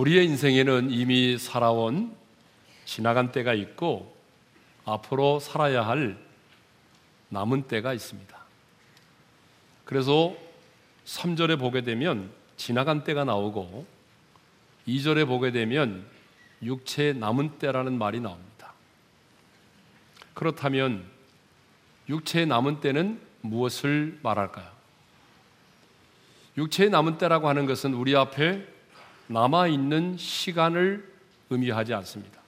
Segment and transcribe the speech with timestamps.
[0.00, 2.16] 우리의 인생에는 이미 살아온
[2.86, 4.16] 지나간 때가 있고
[4.86, 6.16] 앞으로 살아야 할
[7.28, 8.34] 남은 때가 있습니다.
[9.84, 10.34] 그래서
[11.04, 13.86] 3절에 보게 되면 지나간 때가 나오고
[14.88, 16.06] 2절에 보게 되면
[16.62, 18.72] 육체의 남은 때라는 말이 나옵니다.
[20.32, 21.04] 그렇다면
[22.08, 24.70] 육체의 남은 때는 무엇을 말할까요?
[26.56, 28.79] 육체의 남은 때라고 하는 것은 우리 앞에
[29.30, 31.08] 남아 있는 시간을
[31.50, 32.40] 의미하지 않습니다.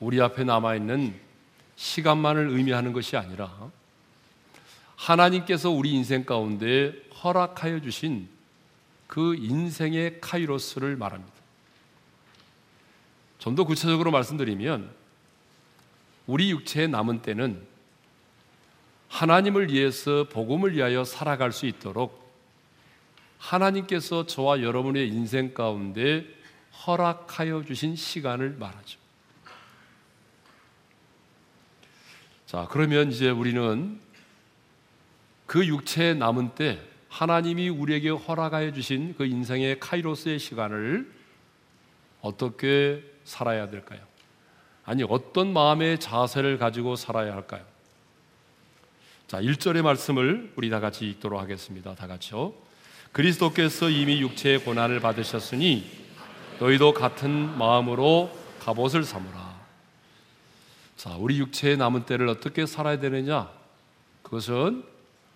[0.00, 1.14] 우리 앞에 남아 있는
[1.76, 3.70] 시간만을 의미하는 것이 아니라
[4.96, 8.28] 하나님께서 우리 인생 가운데 허락하여 주신
[9.06, 11.32] 그 인생의 카이로스를 말합니다.
[13.38, 14.90] 좀 더 구체적으로 말씀드리면
[16.26, 17.62] 우리 육체의 남은 때는
[19.08, 22.21] 하나님을 위해서 복음을 위하여 살아갈 수 있도록
[23.42, 26.24] 하나님께서 저와 여러분의 인생 가운데
[26.86, 29.00] 허락하여 주신 시간을 말하죠.
[32.46, 34.00] 자, 그러면 이제 우리는
[35.46, 41.10] 그 육체에 남은 때 하나님이 우리에게 허락하여 주신 그 인생의 카이로스의 시간을
[42.20, 44.00] 어떻게 살아야 될까요?
[44.84, 47.64] 아니, 어떤 마음의 자세를 가지고 살아야 할까요?
[49.26, 51.94] 자, 1절의 말씀을 우리 다 같이 읽도록 하겠습니다.
[51.94, 52.71] 다 같이요.
[53.12, 55.90] 그리스도께서 이미 육체의 고난을 받으셨으니
[56.58, 59.60] 너희도 같은 마음으로 갑옷을 삼으라.
[60.96, 63.50] 자, 우리 육체의 남은 때를 어떻게 살아야 되느냐?
[64.22, 64.84] 그것은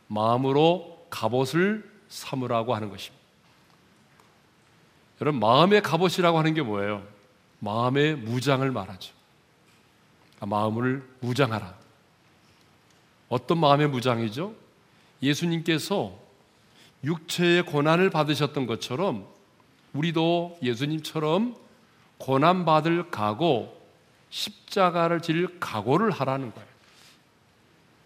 [0.08, 3.24] 마음으로 갑옷을 삼으라고 하는 것입니다.
[5.20, 7.06] 여러분, 마음의 갑옷이라고 하는 게 뭐예요?
[7.58, 9.12] 마음의 무장을 말하죠.
[10.40, 11.74] 아, 마음을 무장하라.
[13.28, 14.54] 어떤 마음의 무장이죠?
[15.22, 16.25] 예수님께서
[17.06, 19.26] 육체의 고난을 받으셨던 것처럼
[19.92, 21.56] 우리도 예수님처럼
[22.18, 23.74] 고난 받을 각오,
[24.30, 26.68] 십자가를 질 각오를 하라는 거예요.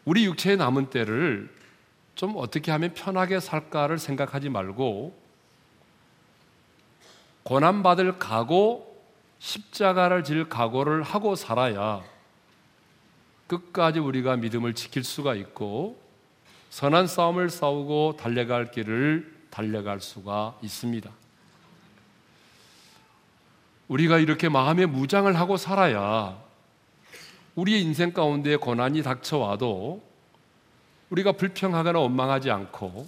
[0.05, 1.49] 우리 육체의 남은 때를
[2.15, 5.19] 좀 어떻게 하면 편하게 살까를 생각하지 말고
[7.43, 8.87] 고난 받을 각오,
[9.39, 12.03] 십자가를 질 각오를 하고 살아야
[13.47, 15.99] 끝까지 우리가 믿음을 지킬 수가 있고
[16.71, 21.11] 선한 싸움을 싸우고 달려갈 길을 달려갈 수가 있습니다.
[23.89, 26.41] 우리가 이렇게 마음의 무장을 하고 살아야
[27.57, 30.01] 우리의 인생 가운데 고난이 닥쳐와도
[31.11, 33.07] 우리가 불평하거나 원망하지 않고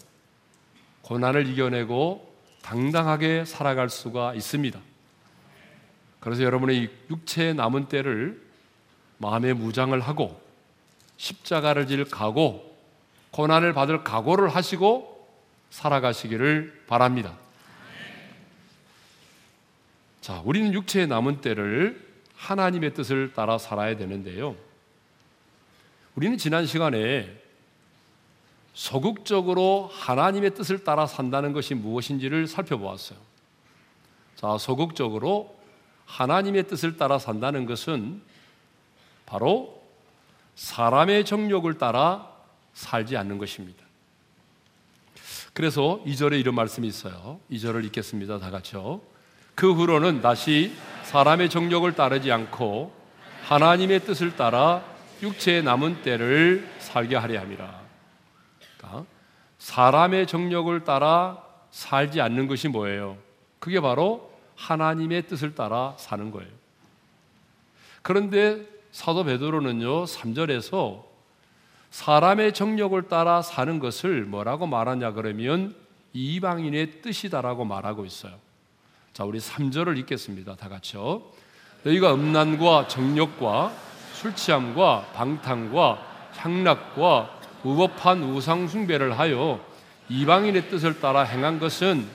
[1.03, 4.81] 고난을 이겨내고 당당하게 살아갈 수가 있습니다.
[6.19, 8.43] 그래서 여러분의 육체의 남은 때를
[9.19, 10.41] 마음의 무장을 하고
[11.17, 12.72] 십자가를 질 각오,
[13.33, 15.29] 고난을 받을 각오를 하시고
[15.71, 17.37] 살아가시기를 바랍니다.
[20.21, 24.55] 자, 우리는 육체의 남은 때를 하나님의 뜻을 따라 살아야 되는데요.
[26.15, 27.43] 우리는 지난 시간에
[28.75, 33.19] 소극적으로 하나님의 뜻을 따라 산다는 것이 무엇인지를 살펴보았어요.
[34.37, 35.57] 자, 소극적으로
[36.05, 38.23] 하나님의 뜻을 따라 산다는 것은
[39.25, 39.83] 바로
[40.55, 42.32] 사람의 정욕을 따라
[42.75, 43.85] 살지 않는 것입니다.
[45.53, 47.41] 그래서 2절에 이런 말씀이 있어요.
[47.51, 48.39] 2절을 읽겠습니다.
[48.39, 49.01] 다 같이요.
[49.55, 50.73] 그 후로는 다시
[51.05, 52.93] 사람의 정욕을 따르지 않고
[53.45, 54.83] 하나님의 뜻을 따라
[55.23, 57.83] 육체의 남은 때를 살게 하려 함이라.
[58.79, 59.05] 그러니까
[59.59, 63.19] 사람의 정욕을 따라 살지 않는 것이 뭐예요?
[63.59, 66.51] 그게 바로 하나님의 뜻을 따라 사는 거예요.
[68.03, 71.05] 그런데 사도 베드로는요, 3절에서
[71.93, 75.75] 사람의 정력을 따라 사는 것을 뭐라고 말하냐 그러면
[76.15, 78.33] 이방인의 뜻이다라고 말하고 있어요.
[79.13, 80.57] 자, 우리 3절을 읽겠습니다.
[80.57, 81.23] 다 같이요.
[81.85, 83.75] 너희가 음란과 정력과
[84.15, 89.61] 술 취함과 방탕과 향락과 무법한 우상 숭배를 하여
[90.09, 92.09] 이방인의 뜻을 따라 행한 것은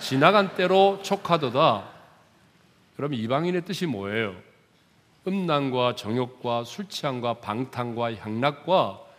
[0.00, 1.84] 지나간 때로 촉하도다.
[2.96, 4.34] 그럼 이방인의 뜻이 뭐예요?
[5.26, 9.11] 음란과 정욕과 술 취함과 방탕과 향락과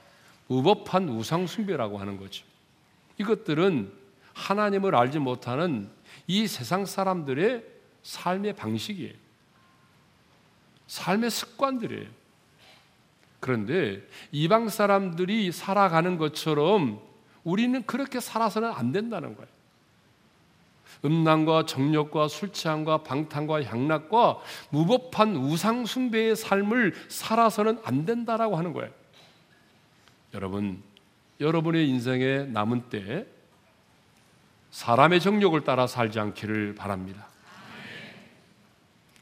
[0.53, 2.45] 무법한 우상 숭배라고 하는 거죠.
[3.17, 3.91] 이것들은
[4.33, 5.89] 하나님을 알지 못하는
[6.27, 7.63] 이 세상 사람들의
[8.03, 9.13] 삶의 방식이에요.
[10.88, 12.07] 삶의 습관들이에요.
[13.39, 17.01] 그런데 이방 사람들이 살아가는 것처럼
[17.44, 19.51] 우리는 그렇게 살아서는 안 된다는 거예요.
[21.03, 24.39] 음란과 정욕과 술 취함과 방탕과 향락과
[24.69, 29.02] 무법한 우상 숭배의 삶을 살아서는 안 된다라고 하는 거예요.
[30.33, 30.81] 여러분,
[31.39, 33.27] 여러분의 인생에 남은 때
[34.71, 37.27] 사람의 정욕을 따라 살지 않기를 바랍니다.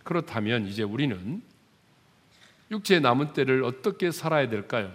[0.03, 1.41] 그렇다면 이제 우리는
[2.71, 4.91] 육체의 남은 때를 어떻게 살아야 될까요?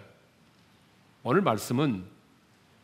[1.22, 2.06] 오늘 말씀은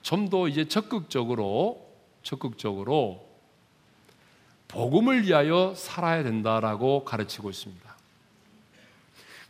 [0.03, 1.89] 좀 더 이제 적극적으로
[2.23, 3.29] 적극적으로
[4.69, 7.92] 복음을 위하여 살아야 된다라고 가르치고 있습니다.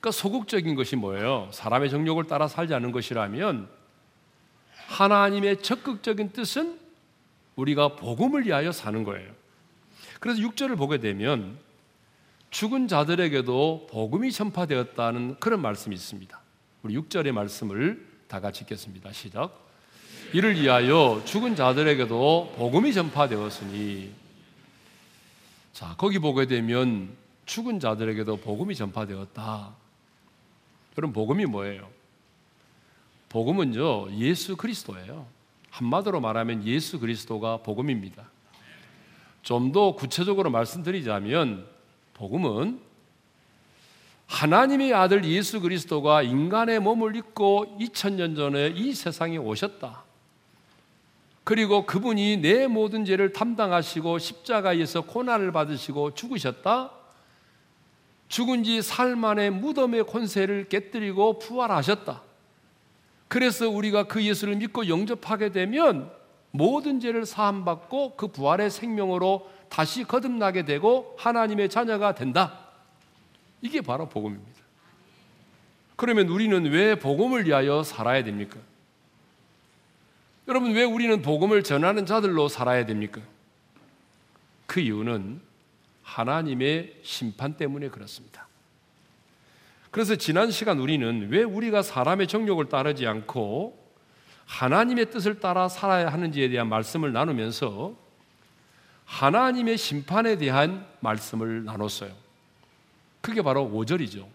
[0.02, 1.48] 그러니까 소극적인 것이 뭐예요?
[1.52, 3.68] 사람의 정욕을 따라 살지 않는 것이라면
[4.88, 6.80] 하나님의 적극적인 뜻은
[7.54, 9.30] 우리가 복음을 위하여 사는 거예요.
[10.18, 11.56] 그래서 6절을 보게 되면
[12.50, 16.40] 죽은 자들에게도 복음이 전파되었다는 그런 말씀이 있습니다.
[16.82, 19.12] 우리 6절의 말씀을 다 같이 읽겠습니다.
[19.12, 19.56] 시작.
[20.32, 24.10] 이를 위하여 죽은 자들에게도 복음이 전파되었으니
[25.72, 27.16] 자, 거기 보게 되면
[27.46, 29.81] 죽은 자들에게도 복음이 전파되었다.
[30.94, 31.88] 그럼 복음이 뭐예요?
[33.28, 35.26] 복음은요, 예수 그리스도예요.
[35.70, 38.30] 한마디로 말하면 예수 그리스도가 복음입니다.
[39.42, 41.66] 좀 더 구체적으로 말씀드리자면,
[42.14, 42.78] 복음은
[44.26, 50.04] 하나님의 아들 예수 그리스도가 인간의 몸을 입고 2000년 전에 이 세상에 오셨다.
[51.44, 57.01] 그리고 그분이 내 모든 죄를 담당하시고 십자가에서 고난을 받으시고 죽으셨다.
[58.32, 58.80] 죽은 지
[59.14, 62.22] 만에 무덤의 권세를 깨뜨리고 부활하셨다.
[63.28, 66.10] 그래서 우리가 그 예수를 믿고 영접하게 되면
[66.50, 72.68] 모든 죄를 사함받고 그 부활의 생명으로 다시 거듭나게 되고 하나님의 자녀가 된다.
[73.60, 74.62] 이게 바로 복음입니다.
[75.96, 78.58] 그러면 우리는 왜 복음을 위하여 살아야 됩니까?
[80.48, 83.20] 여러분, 왜 우리는 복음을 전하는 자들로 살아야 됩니까?
[84.66, 85.51] 그 이유는
[86.02, 88.46] 하나님의 심판 때문에 그렇습니다.
[89.90, 93.78] 그래서 지난 시간 우리는 왜 우리가 사람의 정욕을 따르지 않고
[94.46, 97.94] 하나님의 뜻을 따라 살아야 하는지에 대한 말씀을 나누면서
[99.04, 102.12] 하나님의 심판에 대한 말씀을 나눴어요.
[103.20, 104.26] 그게 바로 5절이죠.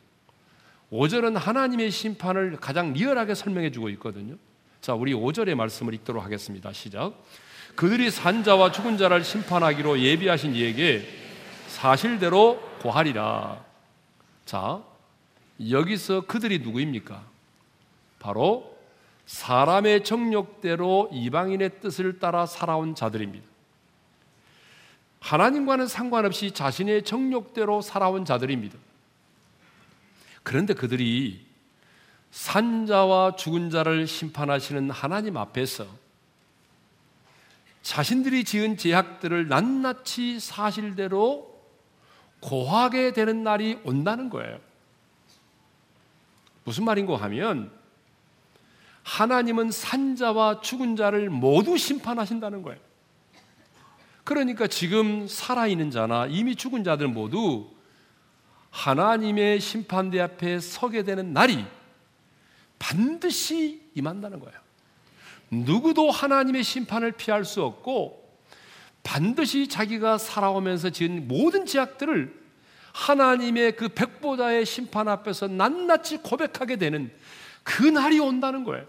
[0.91, 4.35] 5절은 하나님의 심판을 가장 리얼하게 설명해 주고 있거든요.
[4.79, 6.71] 자, 우리 5절의 말씀을 읽도록 하겠습니다.
[6.71, 7.13] 시작.
[7.75, 11.26] 그들이 산자와 죽은 자를 심판하기로 예비하신 이에게
[11.67, 13.63] 사실대로 고하리라.
[14.45, 14.81] 자,
[15.69, 17.23] 여기서 그들이 누구입니까?
[18.19, 18.77] 바로
[19.25, 23.45] 사람의 정욕대로 이방인의 뜻을 따라 살아온 자들입니다.
[25.19, 28.77] 하나님과는 상관없이 자신의 정욕대로 살아온 자들입니다.
[30.43, 31.45] 그런데 그들이
[32.31, 35.85] 산자와 죽은 자를 심판하시는 하나님 앞에서
[37.81, 41.56] 자신들이 지은 제약들을 낱낱이 사실대로
[42.39, 44.59] 고하게 되는 날이 온다는 거예요.
[46.63, 47.71] 무슨 말인고 하면
[49.03, 52.79] 하나님은 산자와 죽은 자를 모두 심판하신다는 거예요.
[54.25, 57.69] 그러니까 지금 살아있는 자나 이미 죽은 자들 모두
[58.69, 61.65] 하나님의 심판대 앞에 서게 되는 날이
[62.77, 64.59] 반드시 임한다는 거예요.
[65.49, 68.26] 누구도 하나님의 심판을 피할 수 없고
[69.07, 72.37] 반드시 자기가 살아오면서 지은 모든 죄악들을
[72.91, 77.09] 하나님의 그 백보다의 심판 앞에서 낱낱이 고백하게 되는
[77.63, 78.85] 그 날이 온다는 거예요.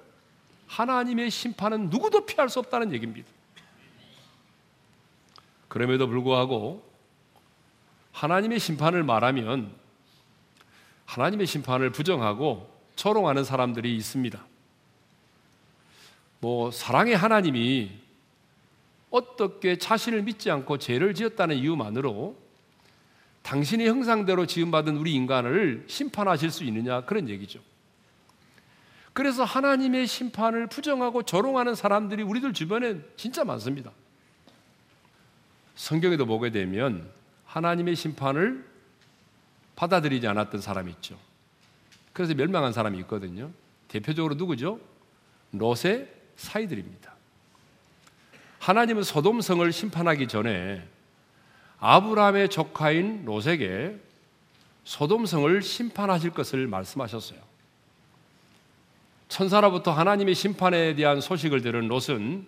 [0.66, 3.28] 하나님의 심판은 누구도 피할 수 없다는 얘기입니다.
[5.68, 6.84] 그럼에도 불구하고
[8.10, 9.72] 하나님의 심판을 말하면
[11.04, 14.44] 하나님의 심판을 부정하고 조롱하는 사람들이 있습니다.
[16.40, 18.07] 뭐 사랑의 하나님이
[19.10, 22.36] 어떻게 자신을 믿지 않고 죄를 지었다는 이유만으로
[23.42, 27.60] 당신의 형상대로 지음받은 우리 인간을 심판하실 수 있느냐 그런 얘기죠.
[29.14, 33.90] 그래서 하나님의 심판을 부정하고 조롱하는 사람들이 우리들 주변에 진짜 많습니다.
[35.74, 37.10] 성경에도 보게 되면
[37.46, 38.64] 하나님의 심판을
[39.76, 41.18] 받아들이지 않았던 사람이 있죠.
[42.12, 43.50] 그래서 멸망한 사람이 있거든요.
[43.88, 44.80] 대표적으로 누구죠?
[45.52, 47.17] 롯의 사이들입니다.
[48.68, 50.86] 하나님은 소돔성을 심판하기 전에
[51.78, 53.96] 아브라함의 조카인 롯에게
[54.84, 57.38] 소돔성을 심판하실 것을 말씀하셨어요.
[59.30, 62.46] 천사로부터 하나님의 심판에 대한 소식을 들은 롯은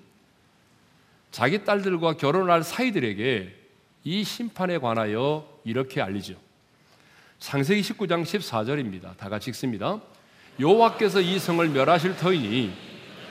[1.31, 3.57] 자기 딸들과 결혼할 사이들에게
[4.05, 6.35] 이 심판에 관하여 이렇게 알리죠.
[7.39, 9.17] 창세기 19장 14절입니다.
[9.17, 9.99] 다 같이 읽습니다.
[10.59, 12.75] 여호와께서 이 성을 멸하실 터이니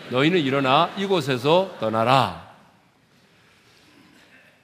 [0.09, 2.48] 너희는 일어나 이곳에서 떠나라.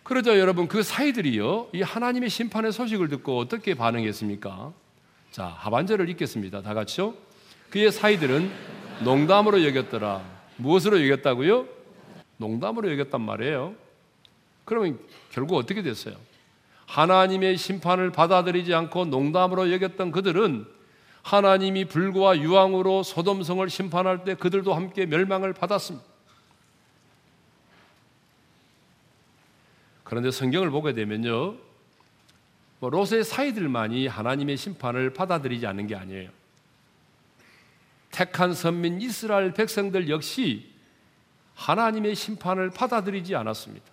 [0.05, 4.71] 그러자 여러분 그 사이들이요 이 하나님의 심판의 소식을 듣고 어떻게 반응했습니까?
[5.31, 6.61] 자 하반절을 읽겠습니다.
[6.61, 7.15] 다 같이요.
[7.71, 8.51] 그의 사이들은
[9.03, 10.21] 농담으로 여겼더라.
[10.57, 11.65] 무엇으로 여겼다고요?
[12.37, 13.73] 농담으로 여겼단 말이에요.
[14.63, 14.99] 그러면
[15.31, 16.13] 결국 어떻게 됐어요?
[16.85, 20.67] 하나님의 심판을 받아들이지 않고 농담으로 여겼던 그들은
[21.23, 26.14] 하나님이 불과 유황으로 소돔성을 심판할 때 그들도 함께 멸망을 받았습니다.
[30.05, 31.55] 그런데 성경을 보게 되면요.
[32.79, 36.29] 뭐 롯의 사이들만이 하나님의 심판을 받아들이지 않는 게 아니에요.
[38.11, 40.71] 택한 선민 이스라엘 백성들 역시
[41.55, 43.85] 하나님의 심판을 받아들이지 않았습니다.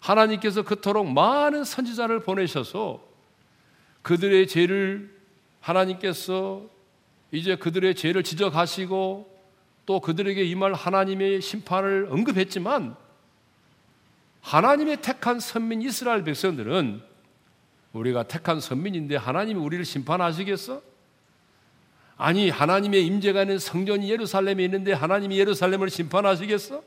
[0.00, 3.02] 하나님께서 그토록 많은 선지자를 보내셔서
[4.02, 5.10] 그들의 죄를
[5.60, 6.62] 하나님께서
[7.32, 9.36] 이제 그들의 죄를 지적하시고
[9.86, 12.94] 또 그들에게 임할 하나님의 심판을 언급했지만
[14.46, 17.02] 하나님의 택한 선민 이스라엘 백성들은
[17.92, 20.82] 우리가 택한 선민인데 하나님이 우리를 심판하시겠어?
[22.16, 26.80] 아니 하나님의 임재가 있는 성전이 예루살렘에 있는데 하나님이 예루살렘을 심판하시겠어?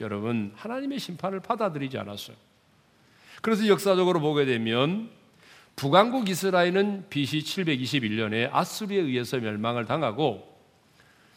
[0.00, 2.36] 여러분 하나님의 심판을 받아들이지 않았어요.
[3.40, 5.10] 그래서 역사적으로 보게 되면
[5.76, 10.52] 북왕국 이스라엘은 BC 721년에 아수리에 의해서 멸망을 당하고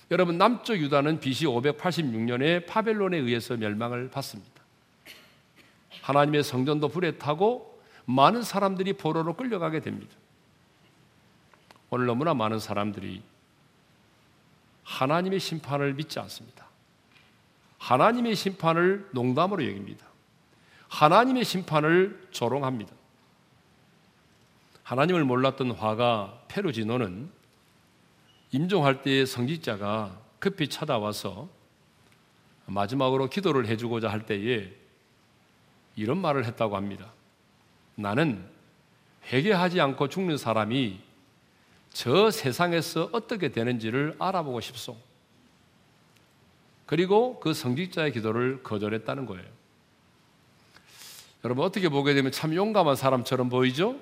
[0.10, 4.57] 여러분 남쪽 유다는 BC 586년에 파벨론에 의해서 멸망을 받습니다.
[6.08, 10.16] 하나님의 성전도 불에 타고 많은 사람들이 포로로 끌려가게 됩니다.
[11.90, 13.22] 오늘 너무나 많은 사람들이
[14.84, 16.66] 하나님의 심판을 믿지 않습니다.
[17.80, 20.06] 하나님의 심판을 농담으로 여깁니다.
[20.88, 22.94] 하나님의 심판을 조롱합니다.
[24.84, 27.30] 하나님을 몰랐던 화가 페루지노는
[28.54, 31.50] 임종할 때에 성직자가 급히 찾아와서
[32.66, 34.87] 마지막으로 기도를 해주고자 할 때에
[35.98, 37.12] 이런 말을 했다고 합니다.
[37.96, 38.46] 나는
[39.34, 41.00] 회개하지 않고 죽는 사람이
[41.92, 44.96] 저 세상에서 어떻게 되는지를 알아보고 싶소.
[46.86, 49.46] 그리고 그 성직자의 기도를 거절했다는 거예요.
[51.44, 53.96] 여러분 어떻게 보게 되면 참 용감한 사람처럼 보이죠?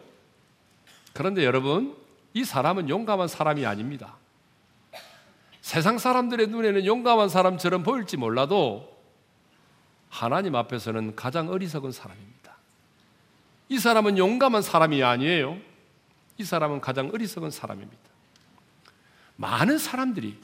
[1.14, 1.96] 그런데 여러분
[2.34, 4.18] 이 사람은 용감한 사람이 아닙니다.
[5.62, 8.95] 세상 사람들의 눈에는 용감한 사람처럼 보일지 몰라도
[10.15, 12.55] 하나님 앞에서는 가장 어리석은 사람입니다.
[13.67, 15.57] 이 사람은 용감한 사람이 아니에요.
[16.38, 18.01] 이 사람은 가장 어리석은 사람입니다.
[19.36, 20.38] 많은 사람들이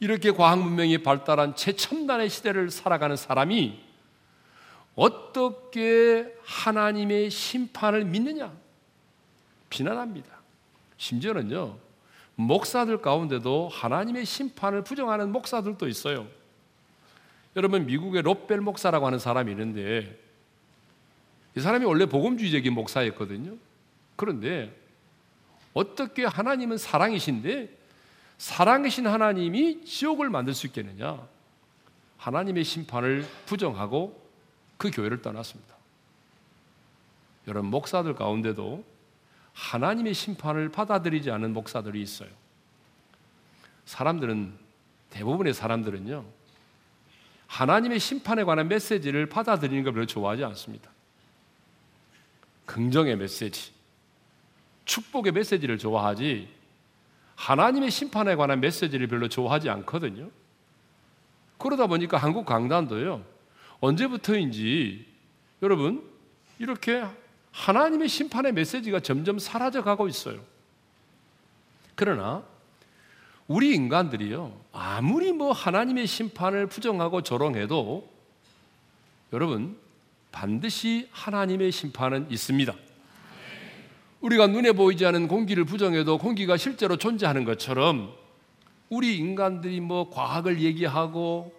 [0.00, 3.82] 이렇게 과학 문명이 발달한 최첨단의 시대를 살아가는 사람이
[4.96, 8.52] 어떻게 하나님의 심판을 믿느냐?
[9.70, 10.28] 비난합니다.
[10.98, 11.78] 심지어는요,
[12.34, 16.26] 목사들 가운데도 하나님의 심판을 부정하는 목사들도 있어요.
[17.56, 20.18] 여러분, 미국의 롯벨 목사라고 하는 사람이 있는데,
[21.56, 23.56] 이 사람이 원래 복음주의적인 목사였거든요.
[24.16, 24.74] 그런데
[25.72, 27.68] 어떻게 하나님은 사랑이신데
[28.38, 31.26] 사랑이신 하나님이 지옥을 만들 수 있겠느냐?
[32.18, 34.20] 하나님의 심판을 부정하고
[34.76, 35.74] 그 교회를 떠났습니다.
[37.46, 38.84] 여러분 목사들 가운데도
[39.52, 42.30] 하나님의 심판을 받아들이지 않는 목사들이 있어요.
[43.84, 44.52] 사람들은
[45.10, 46.24] 대부분의 사람들은요.
[47.54, 50.90] 하나님의 심판에 관한 메시지를 받아들이는 걸 별로 좋아하지 않습니다.
[52.66, 53.72] 긍정의 메시지,
[54.84, 56.48] 축복의 메시지를 좋아하지
[57.36, 60.30] 하나님의 심판에 관한 메시지를 별로 좋아하지 않거든요.
[61.58, 63.24] 그러다 보니까 한국 강단도요.
[63.78, 65.06] 언제부터인지
[65.62, 66.02] 여러분
[66.58, 67.04] 이렇게
[67.52, 70.40] 하나님의 심판의 메시지가 점점 사라져 가고 있어요.
[71.94, 72.42] 그러나
[73.46, 74.52] 우리 인간들이요.
[74.72, 78.08] 아무리 뭐 하나님의 심판을 부정하고 조롱해도
[79.32, 79.76] 여러분
[80.32, 82.74] 반드시 하나님의 심판은 있습니다.
[84.20, 88.14] 우리가 눈에 보이지 않는 공기를 부정해도 공기가 실제로 존재하는 것처럼
[88.88, 91.52] 우리 인간들이 뭐 과학을 얘기하고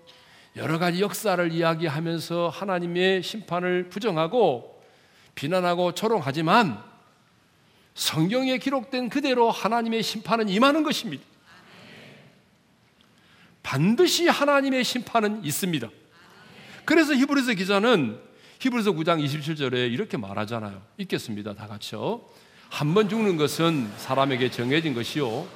[0.56, 4.82] 여러 가지 역사를 이야기하면서 하나님의 심판을 부정하고
[5.36, 6.82] 비난하고 조롱하지만
[7.94, 11.24] 성경에 기록된 그대로 하나님의 심판은 임하는 것입니다.
[13.66, 15.90] 반드시 하나님의 심판은 있습니다.
[16.86, 18.20] 그래서 히브리서 기자는
[18.60, 20.84] 히브리서 9장 27절에 이렇게 말하잖아요.
[21.00, 21.56] 읽겠습니다.
[21.56, 22.22] 다 같이요.
[22.70, 25.48] 한 번 죽는 것은 사람에게 정해진 것이요.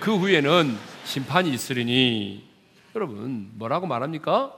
[0.00, 2.42] 그 후에는 심판이 있으리니.
[2.94, 4.54] 여러분, 뭐라고 말합니까?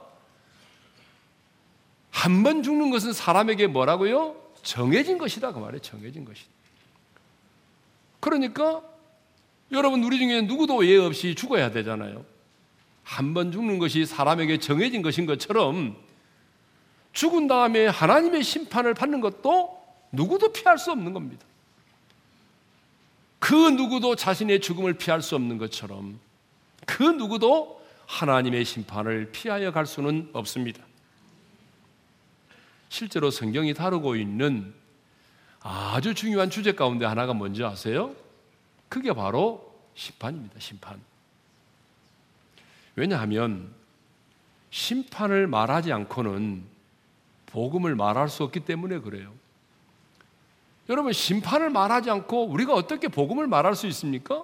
[2.11, 4.37] 한 번 죽는 것은 사람에게 뭐라고요?
[4.63, 5.51] 정해진 것이다.
[5.51, 5.81] 그 말이에요.
[5.81, 6.49] 정해진 것이다.
[8.21, 8.81] 그러니까
[9.73, 12.34] 여러분, 우리 중에 누구도 예 없이 죽어야 되잖아요.
[13.05, 15.95] 한 번 죽는 것이 사람에게 정해진 것인 것처럼
[17.13, 19.79] 죽은 다음에 하나님의 심판을 받는 것도
[20.11, 21.45] 누구도 피할 수 없는 겁니다.
[23.39, 26.19] 그 누구도 자신의 죽음을 피할 수 없는 것처럼
[26.87, 30.83] 그 누구도 하나님의 심판을 피하여 갈 수는 없습니다.
[32.89, 34.73] 실제로 성경이 다루고 있는
[35.61, 38.15] 아주 중요한 주제 가운데 하나가 뭔지 아세요?
[38.89, 40.59] 그게 바로 심판입니다.
[40.59, 40.99] 심판.
[42.95, 43.73] 왜냐하면
[44.69, 46.63] 심판을 말하지 않고는
[47.47, 49.33] 복음을 말할 수 없기 때문에 그래요.
[50.89, 54.43] 여러분, 심판을 말하지 않고 우리가 어떻게 복음을 말할 수 있습니까?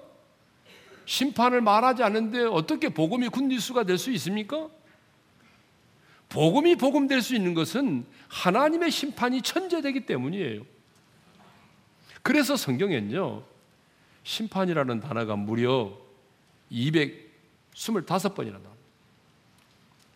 [1.04, 4.68] 심판을 말하지 않는데 어떻게 복음이 군디수가 될 수 있습니까?
[6.28, 10.64] 복음이 복음될 수 있는 것은 하나님의 심판이 천재되기 때문이에요.
[12.22, 13.42] 그래서 성경엔요,
[14.24, 15.92] 심판이라는 단어가 무려
[17.74, 18.70] 225번이나 나옵니다.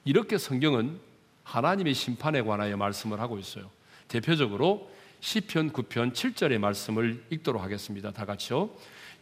[0.04, 0.98] 이렇게 성경은
[1.44, 3.70] 하나님의 심판에 관하여 말씀을 하고 있어요.
[4.08, 8.10] 대표적으로 시편 9편 7절의 말씀을 읽도록 하겠습니다.
[8.10, 8.70] 다 같이요.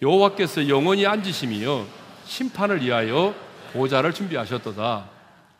[0.02, 1.86] 여호와께서 영원히 앉으심이요
[2.26, 3.34] 심판을 위하여
[3.72, 5.10] 보좌를 준비하셨도다.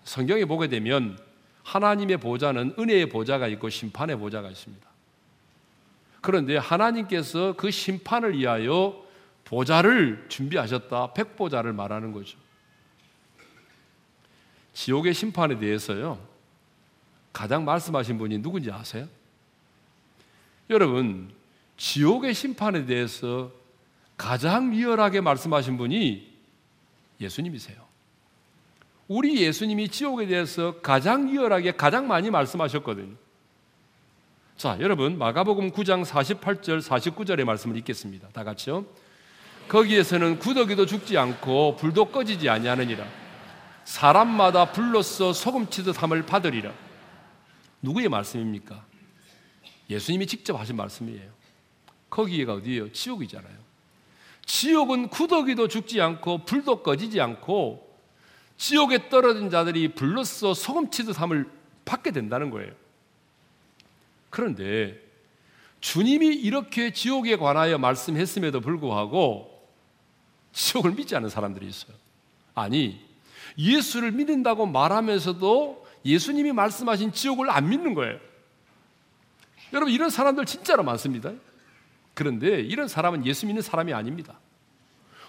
[0.04, 1.18] 성경에 보게 되면
[1.62, 4.86] 하나님의 보좌는 은혜의 보좌가 있고 심판의 보좌가 있습니다.
[6.20, 9.02] 그런데 하나님께서 그 심판을 위하여
[9.44, 11.12] 보좌를 준비하셨다.
[11.12, 12.38] 백보좌를 말하는 거죠.
[14.74, 16.18] 지옥의 심판에 대해서요.
[17.32, 19.08] 가장 말씀하신 분이 누군지 아세요?
[20.70, 21.32] 여러분,
[21.76, 23.50] 지옥의 심판에 대해서
[24.16, 26.32] 가장 리얼하게 말씀하신 분이
[27.20, 27.82] 예수님이세요.
[29.08, 33.14] 우리 예수님이 지옥에 대해서 가장 리얼하게 가장 많이 말씀하셨거든요.
[34.56, 38.28] 자, 여러분, 마가복음 9장 48절, 49절의 말씀을 읽겠습니다.
[38.28, 38.86] 다 같이요.
[39.68, 43.23] 거기에서는 구더기도 죽지 않고 불도 꺼지지 아니하느니라.
[43.84, 46.72] 사람마다 불로써 소금치듯 함을 받으리라.
[47.82, 48.84] 누구의 말씀입니까?
[49.90, 51.30] 예수님이 직접 하신 말씀이에요.
[52.08, 52.92] 거기가 어디예요?
[52.92, 53.64] 지옥이잖아요.
[54.46, 57.84] 지옥은 구더기도 죽지 않고 불도 꺼지지 않고
[58.56, 61.50] 지옥에 떨어진 자들이 불로써 소금치듯 함을
[61.84, 62.72] 받게 된다는 거예요.
[64.30, 65.00] 그런데
[65.80, 69.50] 주님이 이렇게 지옥에 관하여 말씀했음에도 불구하고
[70.52, 71.94] 지옥을 믿지 않는 사람들이 있어요.
[72.54, 73.04] 아니,
[73.58, 78.18] 예수를 믿는다고 말하면서도 예수님이 말씀하신 지옥을 안 믿는 거예요.
[79.72, 81.32] 여러분, 이런 사람들 진짜로 많습니다.
[82.14, 84.38] 그런데 이런 사람은 예수 믿는 사람이 아닙니다.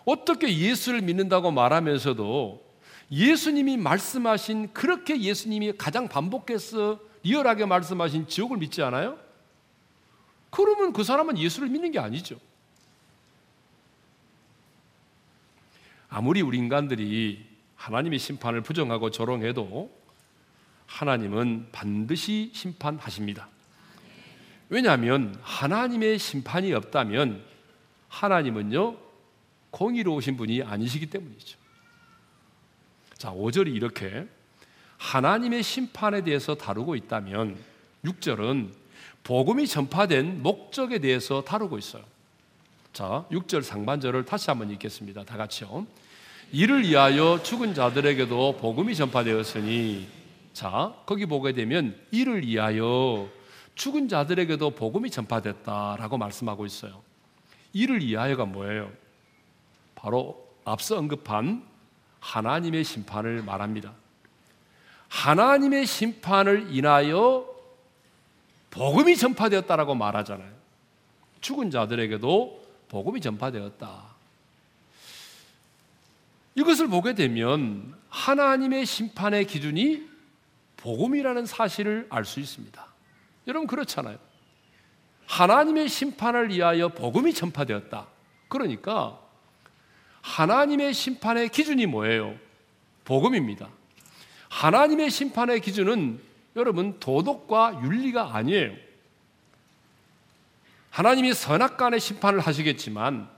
[0.06, 2.64] 어떻게 예수를 믿는다고 말하면서도
[3.12, 9.18] 예수님이 말씀하신 그렇게 예수님이 가장 반복해서 리얼하게 말씀하신 지옥을 믿지 않아요?
[10.52, 12.40] 그러면 그 사람은 예수를 믿는 게 아니죠.
[16.08, 17.55] 아무리 우리 인간들이
[17.86, 19.92] 하나님의 심판을 부정하고 조롱해도
[20.88, 23.48] 하나님은 반드시 심판하십니다.
[24.70, 27.44] 왜냐하면 하나님의 심판이 없다면
[28.08, 28.98] 하나님은요
[29.70, 31.60] 공의로우신 분이 아니시기 때문이죠.
[33.18, 34.28] 자, 5절이 이렇게
[34.98, 37.56] 하나님의 심판에 대해서 다루고 있다면
[38.04, 38.72] 6절은
[39.24, 42.04] 복음이 전파된 목적에 대해서 다루고 있어요.
[42.94, 45.24] 자, 6절 상반절을 다시 한번 읽겠습니다.
[45.24, 45.86] 다 같이요.
[46.56, 50.08] 이를 위하여 죽은 자들에게도 복음이 전파되었으니
[50.54, 53.28] 자, 거기 보게 되면 이를 위하여
[53.76, 57.02] 죽은 자들에게도 복음이 전파됐다라고 말씀하고 있어요.
[57.74, 58.90] 이를 위하여가 뭐예요?
[59.96, 61.62] 바로 앞서 언급한
[62.22, 63.92] 하나님의 심판을 말합니다.
[65.10, 67.54] 하나님의 심판을 인하여
[68.70, 70.54] 복음이 전파되었다라고 말하잖아요.
[71.42, 74.15] 죽은 자들에게도 복음이 전파되었다.
[76.56, 80.08] 이것을 보게 되면 하나님의 심판의 기준이
[80.78, 82.86] 복음이라는 사실을 알 수 있습니다.
[83.48, 84.18] 여러분 그렇잖아요.
[85.28, 88.08] 하나님의 심판을 위하여 복음이 전파되었다.
[88.48, 89.20] 그러니까
[90.22, 92.36] 하나님의 심판의 기준이 뭐예요?
[93.04, 93.70] 복음입니다.
[94.50, 96.22] 하나님의 심판의 기준은
[96.56, 98.74] 여러분 도덕과 윤리가 아니에요.
[100.90, 103.30] 하나님이 선악 간의 심판을 하시겠지만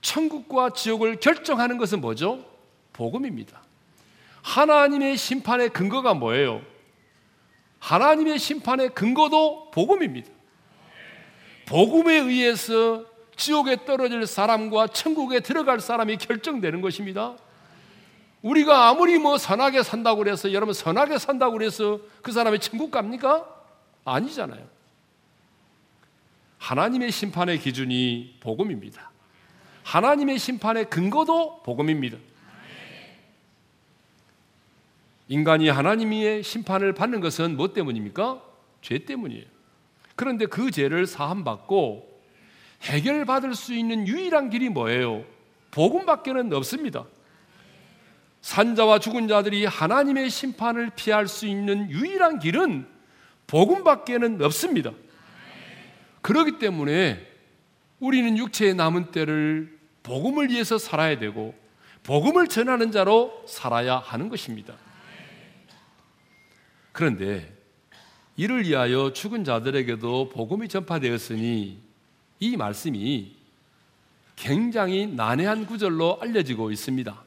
[0.00, 2.44] 천국과 지옥을 결정하는 것은 뭐죠?
[2.92, 3.62] 복음입니다.
[4.42, 6.62] 하나님의 심판의 근거가 뭐예요?
[7.78, 10.30] 하나님의 심판의 근거도 복음입니다.
[11.66, 13.04] 복음에 의해서
[13.36, 17.36] 지옥에 떨어질 사람과 천국에 들어갈 사람이 결정되는 것입니다.
[18.42, 23.46] 우리가 아무리 뭐 선하게 산다고 그래서 여러분 선하게 산다고 그래서 그 사람이 천국 갑니까?
[24.04, 24.66] 아니잖아요.
[26.58, 29.09] 하나님의 심판의 기준이 복음입니다.
[29.90, 32.16] 하나님의 심판의 근거도 복음입니다.
[35.26, 38.40] 인간이 하나님의 심판을 받는 것은 뭐 때문입니까?
[38.82, 39.46] 죄 때문이에요.
[40.14, 42.08] 그런데 그 죄를 사함받고
[42.82, 45.24] 해결받을 수 있는 유일한 길이 뭐예요?
[45.72, 47.04] 복음밖에는 없습니다.
[48.42, 52.86] 산자와 죽은 자들이 하나님의 심판을 피할 수 있는 유일한 길은
[53.48, 54.92] 복음밖에는 없습니다.
[56.22, 57.26] 그렇기 때문에
[57.98, 61.54] 우리는 육체의 남은 때를 복음을 위해서 살아야 되고
[62.02, 64.74] 복음을 전하는 자로 살아야 하는 것입니다.
[66.92, 67.56] 그런데
[68.36, 71.78] 이를 위하여 죽은 자들에게도 복음이 전파되었으니
[72.40, 73.36] 이 말씀이
[74.34, 77.22] 굉장히 난해한 구절로 알려지고 있습니다.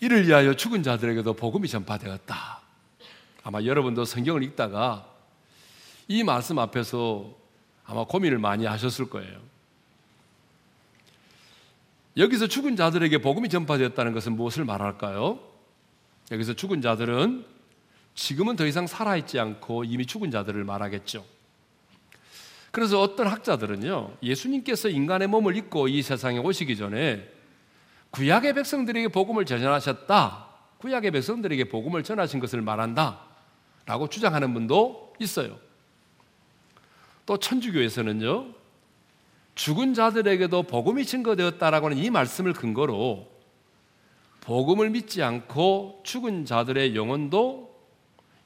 [0.00, 2.60] 이를 위하여 죽은 자들에게도 복음이 전파되었다.
[3.44, 5.06] 아마 여러분도 성경을 읽다가
[6.08, 7.32] 이 말씀 앞에서
[7.84, 9.49] 아마 고민을 많이 하셨을 거예요.
[12.16, 15.38] 여기서 죽은 자들에게 복음이 전파되었다는 것은 무엇을 말할까요?
[16.30, 17.44] 여기서 죽은 자들은
[18.14, 21.24] 지금은 더 이상 살아있지 않고 이미 죽은 자들을 말하겠죠.
[22.72, 27.28] 그래서 어떤 학자들은요, 예수님께서 인간의 몸을 입고 이 세상에 오시기 전에
[28.10, 30.46] 구약의 백성들에게 복음을 전하셨다.
[30.78, 33.20] 구약의 백성들에게 복음을 전하신 것을 말한다.
[33.86, 35.58] 라고 주장하는 분도 있어요.
[37.26, 38.54] 또 천주교에서는요,
[39.60, 43.28] 죽은 자들에게도 복음이 증거되었다라고 하는 이 말씀을 근거로
[44.40, 47.70] 복음을 믿지 않고 죽은 자들의 영혼도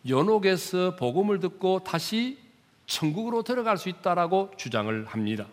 [0.08, 2.38] 연옥에서 복음을 듣고 다시
[2.86, 5.46] 천국으로 들어갈 수 있다라고 주장을 합니다.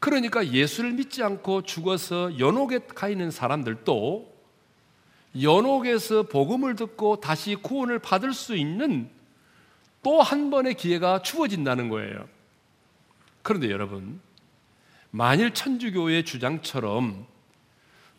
[0.00, 4.34] 그러니까 예수를 믿지 않고 죽어서 연옥에 가 있는 사람들도
[5.42, 9.10] 연옥에서 복음을 듣고 다시 구원을 받을 수 있는
[10.02, 12.37] 또 한 번의 기회가 주어진다는 거예요.
[13.42, 14.20] 그런데 여러분,
[15.10, 17.26] 만일 천주교의 주장처럼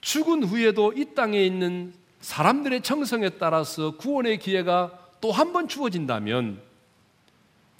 [0.01, 6.61] 죽은 후에도 이 땅에 있는 사람들의 정성에 따라서 구원의 기회가 또 한 번 주어진다면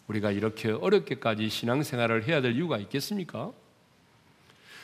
[0.08, 3.52] 우리가 이렇게 어렵게까지 신앙생활을 해야 될 이유가 있겠습니까?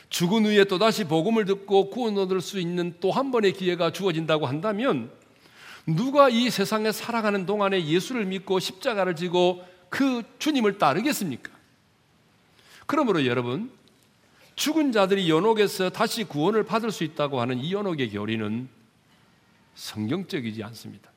[0.08, 5.10] 죽은 후에 또다시 복음을 듣고 구원 얻을 수 있는 또 한 번의 기회가 주어진다고 한다면
[5.86, 11.50] 누가 이 세상에 살아가는 동안에 예수를 믿고 십자가를 지고 그 주님을 따르겠습니까?
[12.86, 13.70] 그러므로 여러분,
[14.54, 18.68] 죽은 자들이 연옥에서 다시 구원을 받을 수 있다고 하는 이 연옥의 교리는
[19.74, 21.10] 성경적이지 않습니다.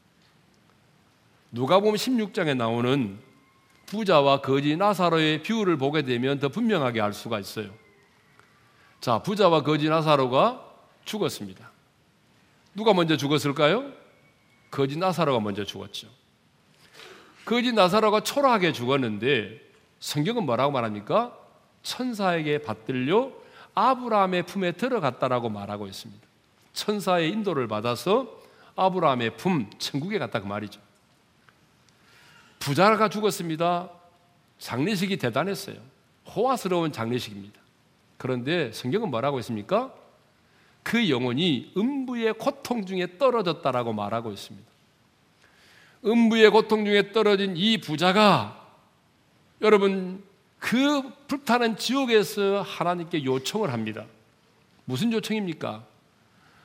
[1.52, 3.18] 누가 보면 16장에 나오는
[3.86, 7.74] 부자와 거지 나사로의 비유를 보게 되면 더 분명하게 알 수가 있어요.
[9.00, 10.64] 자, 부자와 거지 나사로가
[11.06, 11.72] 죽었습니다.
[12.76, 13.92] 누가 먼저 죽었을까요?
[14.70, 16.08] 거지 나사로가 먼저 죽었죠.
[17.46, 19.60] 거지 나사로가 초라하게 죽었는데
[20.00, 21.39] 성경은 뭐라고 말합니까?
[21.84, 23.32] 천사에게 받들려
[23.74, 26.28] 아브라함의 품에 들어갔다라고 말하고 있습니다.
[26.74, 28.40] 천사의 인도를 받아서
[28.76, 30.80] 아브라함의 품 천국에 갔다 그 말이죠.
[32.60, 33.90] 부자가 죽었습니다.
[34.60, 35.78] 장례식이 대단했어요.
[36.36, 37.60] 호화스러운 장례식입니다.
[38.18, 39.94] 그런데 성경은 뭐라고 했습니까?
[40.84, 44.68] 그 영혼이 음부의 고통 중에 떨어졌다라고 말하고 있습니다.
[46.06, 48.68] 음부의 고통 중에 떨어진 이 부자가
[49.62, 50.24] 여러분
[50.60, 54.06] 그 불타는 지옥에서 하나님께 요청을 합니다.
[54.86, 55.84] 무슨 요청입니까?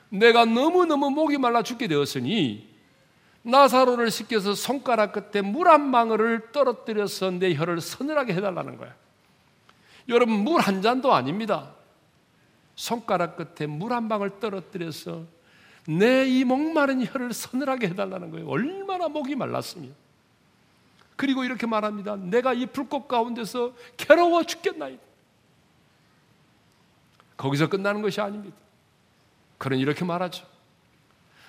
[0.09, 2.69] 내가 너무너무 목이 말라 죽게 되었으니
[3.43, 8.93] 나사로를 시켜서 손가락 끝에 물 한 방울을 떨어뜨려서 내 혀를 서늘하게 해달라는 거야.
[10.09, 11.73] 여러분 물 한 잔도 아닙니다.
[12.75, 15.23] 손가락 끝에 물 한 방울 떨어뜨려서
[15.87, 18.47] 내 이 목마른 혀를 서늘하게 해달라는 거예요.
[18.47, 19.89] 얼마나 목이 말랐으며.
[21.15, 22.15] 그리고 이렇게 말합니다.
[22.17, 25.01] 내가 이 불꽃 가운데서 괴로워 죽겠나이다.
[27.37, 28.55] 거기서 끝나는 것이 아닙니다.
[29.57, 30.45] 그런 이렇게 말하죠.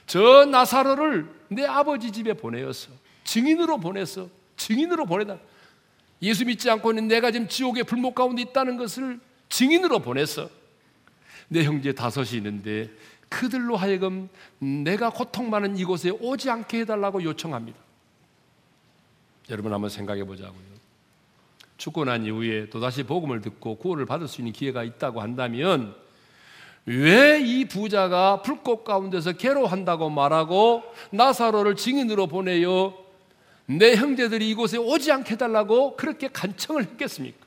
[0.06, 2.90] 저 나사로를 내 아버지 집에 보내어서
[3.24, 5.38] 증인으로 보내서 증인으로 보내다.
[6.22, 10.48] 예수 믿지 않고 있는 내가 지금 지옥의 불목 가운데 있다는 것을 증인으로 보내서
[11.48, 12.90] 내 형제 다섯이 있는데
[13.28, 17.85] 그들로 하여금 내가 고통 많은 이곳에 오지 않게 해달라고 요청합니다.
[19.50, 20.76] 여러분 한번 생각해 보자고요.
[21.76, 25.94] 죽고 난 이후에 또다시 복음을 듣고 구원을 받을 수 있는 기회가 있다고 한다면
[26.86, 32.94] 왜 이 부자가 불꽃 가운데서 괴로워한다고 말하고 나사로를 증인으로 보내요
[33.66, 37.44] 내 형제들이 이곳에 오지 않게 해달라고 그렇게 간청을 했겠습니까?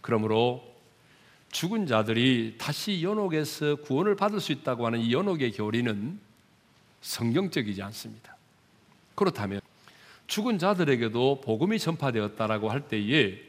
[0.00, 0.62] 그러므로
[1.50, 6.20] 죽은 자들이 다시 연옥에서 구원을 받을 수 있다고 하는 이 연옥의 교리는
[7.00, 8.36] 성경적이지 않습니다.
[9.14, 9.60] 그렇다면
[10.26, 13.40] 죽은 자들에게도 복음이 전파되었다라고 할 때에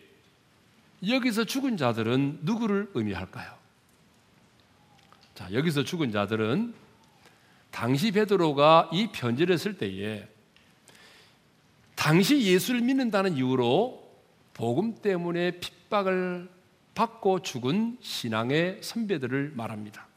[1.07, 3.53] 여기서 죽은 자들은 누구를 의미할까요?
[5.35, 6.73] 자, 여기서 죽은 자들은
[7.71, 10.27] 당시 베드로가 이 편지를 쓸 때에
[11.95, 14.09] 당시 예수를 믿는다는 이유로
[14.53, 16.49] 복음 때문에 핍박을
[16.95, 20.08] 받고 죽은 신앙의 선배들을 말합니다.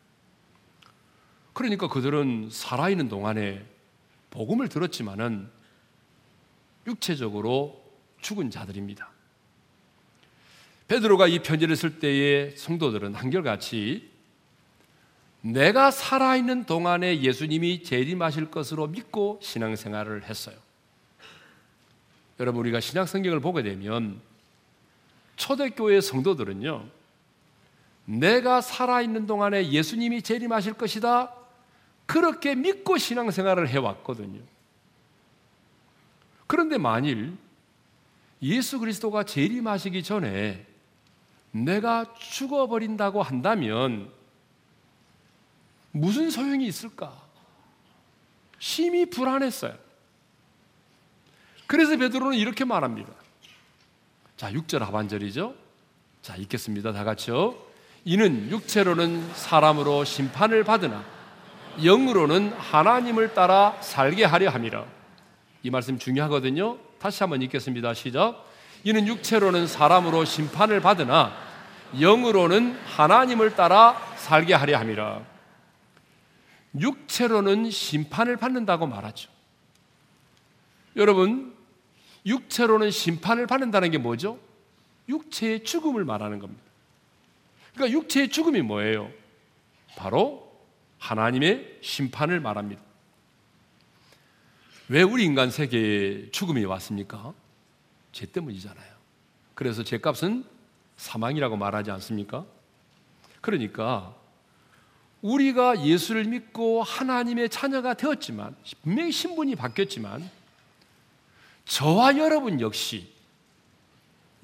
[1.53, 3.65] 그러니까 그들은 살아있는 동안에
[4.31, 5.49] 복음을 들었지만은
[6.87, 7.83] 육체적으로
[8.21, 9.11] 죽은 자들입니다.
[10.89, 14.11] 베드로가 이 편지를 쓸 때에 성도들은 한결같이
[15.43, 20.57] 내가 살아있는 동안에 예수님이 재림하실 것으로 믿고 신앙생활을 했어요.
[22.41, 24.21] 여러분 우리가 신약 성경을 보게 되면
[25.37, 26.87] 초대교회 성도들은요.
[28.05, 31.35] 내가 살아있는 동안에 예수님이 재림하실 것이다.
[32.07, 34.41] 그렇게 믿고 신앙생활을 해왔거든요.
[36.47, 37.37] 그런데 만일
[38.43, 40.67] 예수 그리스도가 재림하시기 전에
[41.53, 44.11] 내가 죽어버린다고 한다면
[45.93, 47.21] 무슨 소용이 있을까?
[48.59, 49.77] 심히 불안했어요.
[51.67, 53.13] 그래서 베드로는 이렇게 말합니다.
[54.37, 55.55] 자, 6절 하반절이죠.
[56.23, 56.93] 자, 읽겠습니다.
[56.93, 57.55] 다 같이요.
[58.05, 61.05] 이는 육체로는 사람으로 심판을 받으나
[61.83, 64.85] 영으로는 하나님을 따라 살게 하려 함이라.
[65.63, 66.79] 이 말씀 중요하거든요.
[66.99, 67.95] 다시 한번 읽겠습니다.
[67.95, 68.45] 시작.
[68.85, 71.33] 이는 육체로는 사람으로 심판을 받으나
[72.01, 75.23] 영으로는 하나님을 따라 살게 하려 함이라.
[76.81, 79.31] 육체로는 심판을 받는다고 말하죠.
[80.97, 81.55] 여러분,
[82.25, 84.39] 육체로는 심판을 받는다는 게 뭐죠?
[85.09, 86.63] 육체의 죽음을 말하는 겁니다.
[87.75, 89.11] 그러니까 육체의 죽음이 뭐예요?
[89.97, 90.52] 바로
[91.03, 92.81] 하나님의 심판을 말합니다.
[94.89, 97.35] 왜 우리 인간 세계에 죽음이 왔습니까?
[98.13, 98.93] 죄 때문이잖아요.
[99.55, 100.45] 그래서 죄값은
[100.97, 102.47] 사망이라고 말하지 않습니까?
[103.41, 104.15] 그러니까
[105.23, 110.31] 우리가 예수를 믿고 하나님의 자녀가 되었지만 분명히 신분이 바뀌었지만
[111.65, 113.13] 저와 여러분 역시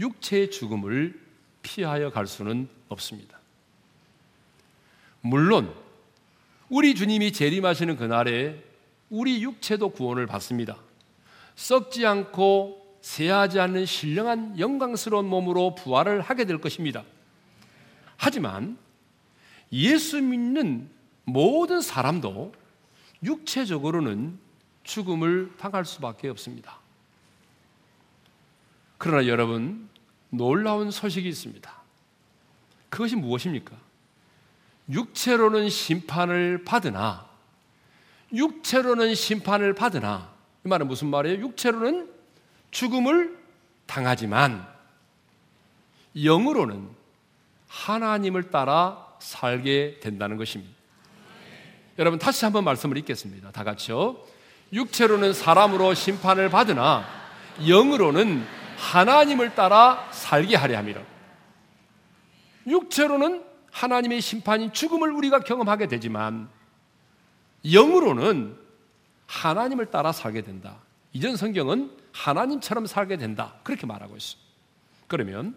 [0.00, 1.20] 육체의 죽음을
[1.62, 3.38] 피하여 갈 수는 없습니다.
[5.20, 5.72] 물론
[6.68, 8.62] 우리 주님이 재림하시는 그날에
[9.08, 10.76] 우리 육체도 구원을 받습니다.
[11.56, 17.04] 썩지 않고 쇠하지 않는 신령한 영광스러운 몸으로 부활을 하게 될 것입니다.
[18.16, 18.76] 하지만
[19.72, 20.90] 예수 믿는
[21.24, 22.52] 모든 사람도
[23.22, 24.38] 육체적으로는
[24.82, 26.78] 죽음을 당할 수밖에 없습니다.
[28.96, 29.88] 그러나 여러분,
[30.30, 31.72] 놀라운 소식이 있습니다.
[32.90, 33.87] 그것이 무엇입니까?
[34.90, 37.26] 육체로는 심판을 받으나,
[38.32, 40.30] 육체로는 심판을 받으나,
[40.64, 41.40] 이 말은 무슨 말이에요?
[41.40, 42.10] 육체로는
[42.70, 43.38] 죽음을
[43.86, 44.66] 당하지만,
[46.16, 46.88] 영으로는
[47.68, 50.74] 하나님을 따라 살게 된다는 것입니다.
[51.98, 53.50] 여러분 다시 한번 말씀을 읽겠습니다.
[53.50, 54.16] 다 같이요.
[54.72, 57.04] 육체로는 사람으로 심판을 받으나
[57.66, 58.44] 영으로는
[58.76, 61.02] 하나님을 따라 살게 하려 함이라.
[62.66, 63.47] 육체로는
[63.78, 66.48] 하나님의 심판인 죽음을 우리가 경험하게 되지만
[67.64, 68.56] 영으로는
[69.26, 70.78] 하나님을 따라 살게 된다.
[71.12, 73.54] 이전 성경은 하나님처럼 살게 된다.
[73.62, 74.36] 그렇게 말하고 있어.
[75.06, 75.54] 그러면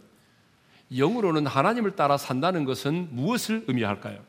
[0.96, 4.20] 영으로는 하나님을 따라 산다는 것은 무엇을 의미할까요?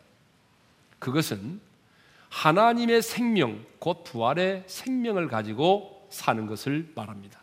[0.99, 1.61] 그것은
[2.31, 7.41] 하나님의 생명, 곧 부활의 생명을 가지고 사는 것을 말합니다.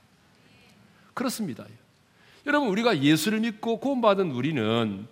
[1.13, 1.65] 그렇습니다.
[2.47, 5.07] 여러분, 우리가 예수를 믿고 구원받은 우리는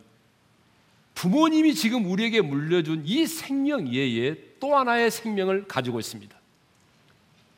[1.17, 6.37] 부모님이 지금 우리에게 물려준 이 생명 이외에 또 하나의 생명을 가지고 있습니다.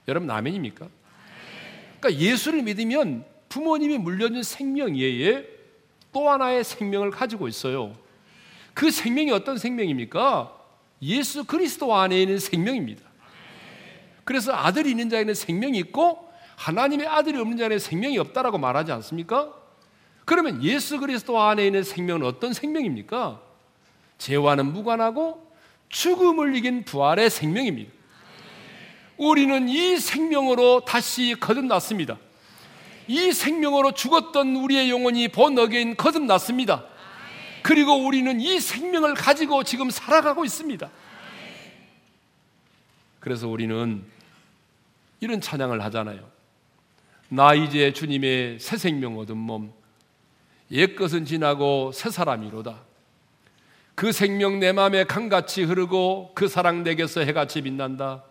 [0.07, 0.87] 여러분, 아멘입니까?
[1.99, 5.45] 그러니까 예수를 믿으면 부모님이 물려준 생명 이외에
[6.13, 7.97] 또 하나의 생명을 가지고 있어요.
[8.73, 10.55] 그 생명이 어떤 생명입니까?
[11.01, 13.01] 예수 그리스도 안에 있는 생명입니다.
[14.23, 19.53] 그래서 아들이 있는 자에는 생명이 있고 하나님의 아들이 없는 자에는 생명이 없다라고 말하지 않습니까?
[20.23, 23.48] 그러면 예수 그리스도 안에 있는 생명은 어떤 생명입니까?
[24.19, 25.51] 죄와는 무관하고
[25.89, 27.91] 죽음을 이긴 부활의 생명입니다.
[29.17, 32.17] 우리는 이 생명으로 다시 거듭났습니다.
[33.08, 36.86] 이 생명으로 죽었던 우리의 영혼이 본어게인 거듭났습니다.
[37.63, 40.89] 그리고 우리는 이 생명을 가지고 지금 살아가고 있습니다.
[43.19, 44.05] 그래서 우리는
[45.19, 46.29] 이런 찬양을 하잖아요.
[47.29, 49.73] 나 이제 주님의 새 생명 얻은 몸,
[50.71, 52.88] 옛것은 지나고 새 사람이로다.
[53.99, 58.23] 그 생명 내 마음에 강같이 흐르고 그 사랑 내게서 해같이 빛난다.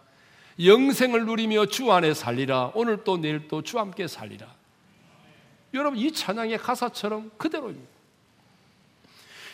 [0.64, 2.72] 영생을 누리며 주 안에 살리라.
[2.74, 4.46] 오늘 또 내일 또 주 함께 살리라.
[5.74, 7.87] 여러분 이 찬양의 가사처럼 그대로입니다.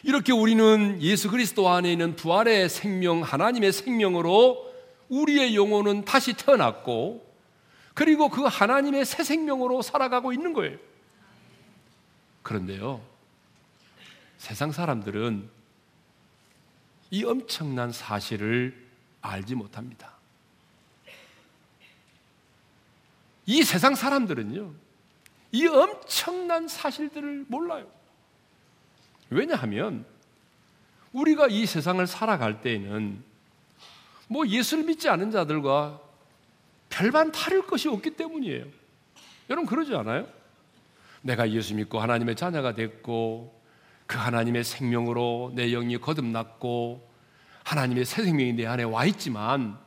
[0.05, 4.73] 이렇게 우리는 예수 그리스도 안에 있는 부활의 생명, 하나님의 생명으로
[5.09, 7.27] 우리의 영혼은 다시 태어났고,
[7.93, 10.79] 그리고 그 하나님의 새 생명으로 살아가고 있는 거예요.
[12.45, 13.01] 그런데요,
[14.39, 15.54] 세상 사람들은
[17.15, 18.77] 이 엄청난 사실을
[19.21, 20.15] 알지 못합니다.
[23.47, 24.75] 이 세상 사람들은요,
[25.53, 27.87] 이 엄청난 사실들을 몰라요.
[29.31, 30.05] 왜냐하면
[31.13, 33.23] 우리가 이 세상을 살아갈 때에는
[34.27, 36.01] 뭐 예수를 믿지 않은 자들과
[36.89, 38.67] 별반 다를 것이 없기 때문이에요.
[39.51, 40.27] 여러분 그러지 않아요?
[41.23, 43.63] 내가 예수 믿고 하나님의 자녀가 됐고
[44.07, 47.09] 그 하나님의 생명으로 내 영이 거듭났고
[47.65, 49.79] 하나님의 새 생명이 내 안에 와 있지만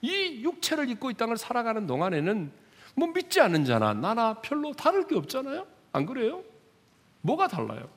[0.00, 2.52] 이 육체를 입고 이 땅을 살아가는 동안에는
[2.96, 5.66] 뭐 믿지 않는 자나 나나 별로 다를 게 없잖아요.
[5.92, 6.42] 안 그래요?
[7.20, 7.88] 뭐가 달라요?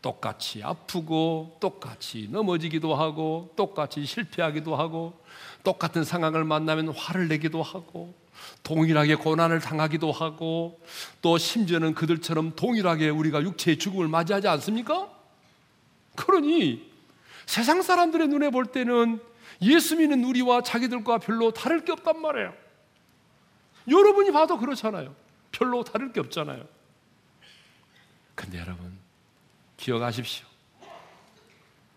[0.00, 5.18] 똑같이 아프고 똑같이 넘어지기도 하고 똑같이 실패하기도 하고
[5.64, 8.14] 똑같은 상황을 만나면 화를 내기도 하고
[8.62, 10.80] 동일하게 고난을 당하기도 하고
[11.22, 15.10] 또 심지어는 그들처럼 동일하게 우리가 육체의 죽음을 맞이하지 않습니까?
[16.16, 16.90] 그러니
[17.46, 19.20] 세상 사람들의 눈에 볼 때는
[19.62, 22.52] 예수 믿는 우리와 자기들과 별로 다를 게 없단 말이에요.
[23.88, 25.14] 여러분이 봐도 그렇잖아요.
[25.50, 26.66] 별로 다를 게 없잖아요.
[28.34, 28.96] 근데 여러분,
[29.76, 30.46] 기억하십시오.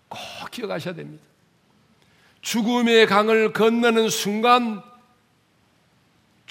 [0.08, 0.20] 꼭
[0.52, 1.24] 기억하셔야 됩니다.
[2.42, 4.82] 죽음의 강을 건너는 순간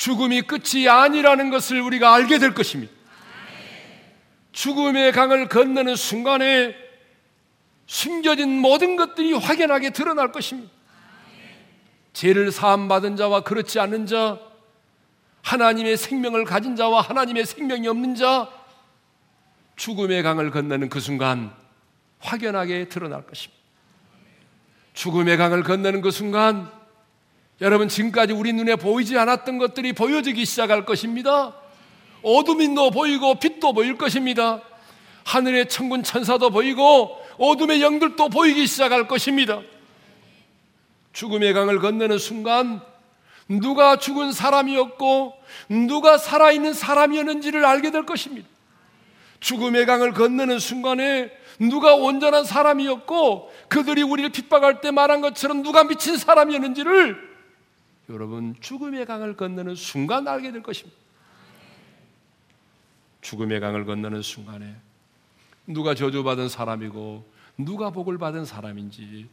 [0.00, 2.90] 죽음이 끝이 아니라는 것을 우리가 알게 될 것입니다.
[4.52, 6.74] 죽음의 강을 건너는 순간에
[7.84, 10.72] 숨겨진 모든 것들이 확연하게 드러날 것입니다.
[12.14, 14.40] 죄를 사함받은 자와 그렇지 않은 자,
[15.42, 18.48] 하나님의 생명을 가진 자와 하나님의 생명이 없는 자,
[19.76, 21.52] 죽음의 강을 건너는 그 순간
[22.20, 23.62] 확연하게 드러날 것입니다.
[24.94, 26.79] 죽음의 강을 건너는 그 순간
[27.60, 31.54] 여러분 지금까지 우리 눈에 보이지 않았던 것들이 보여지기 시작할 것입니다.
[32.22, 34.62] 어둠이 너 보이고 빛도 보일 것입니다.
[35.24, 39.60] 하늘의 천군 천사도 보이고 어둠의 영들도 보이기 시작할 것입니다.
[41.12, 42.80] 죽음의 강을 건너는 순간
[43.46, 45.34] 누가 죽은 사람이었고
[45.86, 48.48] 누가 살아있는 사람이었는지를 알게 될 것입니다.
[49.40, 56.16] 죽음의 강을 건너는 순간에 누가 온전한 사람이었고 그들이 우리를 핍박할 때 말한 것처럼 누가 미친
[56.16, 57.29] 사람이었는지를
[58.10, 60.98] 여러분 죽음의 강을 건너는 순간 알게 될 것입니다.
[63.20, 64.76] 죽음의 강을 건너는 순간에
[65.66, 67.24] 누가 저주받은 사람이고
[67.58, 69.28] 누가 복을 받은 사람인지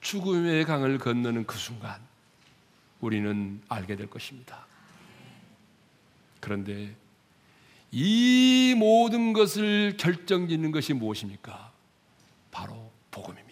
[0.00, 2.00] 죽음의 강을 건너는 그 순간
[3.00, 4.66] 우리는 알게 될 것입니다.
[6.40, 6.94] 그런데
[7.92, 11.72] 이 모든 것을 결정짓는 것이 무엇입니까?
[12.50, 13.49] 바로 복음입니다.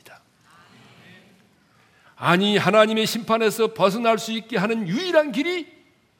[2.19, 5.73] 아니 하나님의 심판에서 벗어날 수 있게 하는 유일한 길이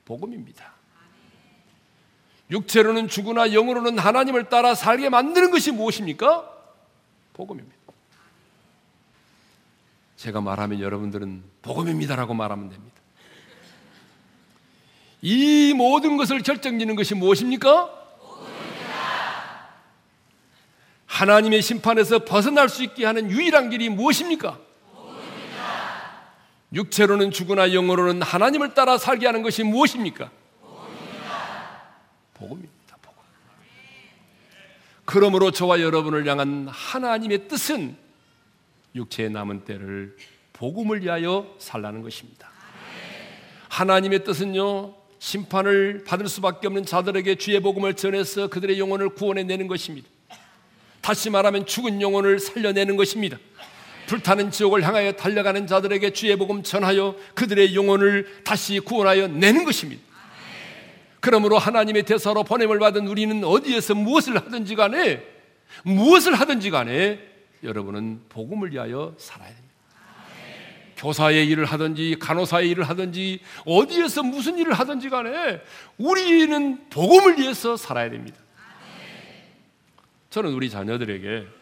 [0.05, 0.73] 복음입니다.
[2.51, 6.49] 육체로는 죽으나 영으로는 하나님을 따라 살게 만드는 것이 무엇입니까?
[7.35, 7.77] 복음입니다.
[10.17, 12.97] 제가 말하면 여러분들은 복음입니다라고 말하면 됩니다.
[15.21, 17.87] 이 모든 것을 결정짓는 것이 무엇입니까?
[18.21, 19.69] 복음입니다.
[21.07, 24.68] 하나님의 심판에서 벗어날 수 있게 하는 유일한 길이 무엇입니까?
[26.73, 30.31] 육체로는 죽으나 영으로는 하나님을 따라 살게 하는 것이 무엇입니까?
[32.35, 32.97] 복음입니다.
[33.03, 33.23] 복음.
[35.05, 37.97] 그러므로 저와 여러분을 향한 하나님의 뜻은
[38.95, 40.17] 육체의 남은 때를
[40.53, 42.51] 복음을 위하여 살라는 것입니다.
[43.69, 50.09] 하나님의 뜻은요, 심판을 받을 수밖에 없는 자들에게 주의 복음을 전해서 그들의 영혼을 구원해 내는 것입니다.
[51.01, 53.39] 다시 말하면 죽은 영혼을 살려내는 것입니다.
[54.09, 60.03] 불타는 지옥을 향하여 달려가는 자들에게 주의 복음 전하여 그들의 영혼을 다시 구원하여 내는 것입니다.
[61.21, 65.23] 그러므로 하나님의 대사로 보냄을 받은 우리는 어디에서 무엇을 하든지 간에
[65.85, 67.21] 무엇을 하든지 간에
[67.63, 69.69] 여러분은 복음을 위하여 살아야 됩니다.
[70.97, 75.61] 교사의 일을 하든지 간호사의 일을 하든지 어디에서 무슨 일을 하든지 간에
[75.99, 78.39] 우리는 복음을 위해서 살아야 됩니다.
[80.31, 81.58] 저는 우리 자녀들에게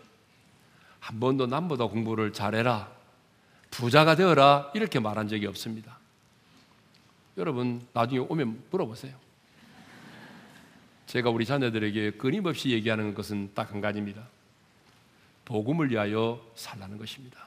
[1.07, 2.91] 한 번도 남보다 공부를 잘해라.
[3.71, 4.73] 부자가 되어라.
[4.75, 6.01] 이렇게 말한 적이 없습니다.
[7.37, 9.15] 여러분, 나중에 오면 물어보세요.
[11.07, 14.27] 제가 우리 자녀들에게 끊임없이 얘기하는 것은 딱 한 가지입니다.
[15.45, 17.39] 복음을 위하여 살라는 것입니다.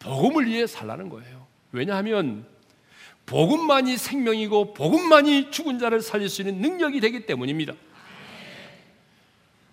[0.00, 1.46] 복음을 위해 살라는 거예요.
[1.70, 2.44] 왜냐하면
[3.26, 7.74] 복음만이 생명이고 복음만이 죽은 자를 살릴 수 있는 능력이 되기 때문입니다.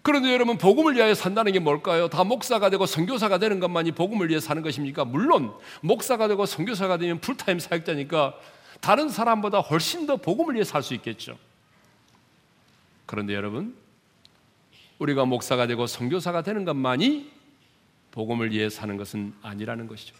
[0.03, 2.09] 그런데 여러분 복음을 위하여 산다는 게 뭘까요?
[2.09, 5.05] 다 목사가 되고 선교사가 되는 것만이 복음을 위해 사는 것입니까?
[5.05, 8.37] 물론 목사가 되고 선교사가 되면 풀타임 사역자니까
[8.81, 11.37] 다른 사람보다 훨씬 더 복음을 위해 살 수 있겠죠.
[13.05, 13.77] 그런데 여러분
[14.99, 17.31] 우리가 목사가 되고 선교사가 되는 것만이
[18.11, 20.15] 복음을 위해 사는 것은 아니라는 것이죠.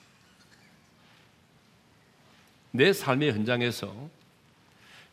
[2.72, 3.94] 내 삶의 현장에서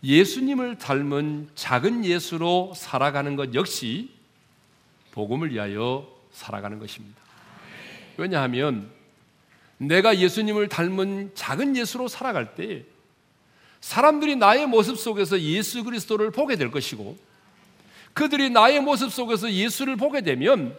[0.05, 4.20] 예수님을 닮은 작은 예수로 살아가는 것 역시
[5.13, 7.21] 복음을 위하여 살아가는 것입니다.
[8.17, 8.91] 왜냐하면
[9.79, 12.85] 내가 예수님을 닮은 작은 예수로 살아갈 때
[13.81, 17.17] 사람들이 나의 모습 속에서 예수 그리스도를 보게 될 것이고
[18.13, 20.77] 그들이 나의 모습 속에서 예수를 보게 되면